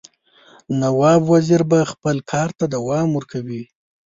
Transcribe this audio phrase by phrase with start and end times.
[0.81, 3.63] نواب وزیر به خپل کارته دوام ورکوي.